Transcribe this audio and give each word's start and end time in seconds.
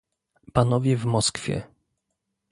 Panowie 0.53 0.97
w 0.97 1.05
Moskwie 1.05 1.67